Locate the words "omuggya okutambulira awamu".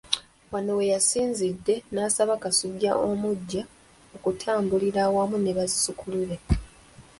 3.09-5.37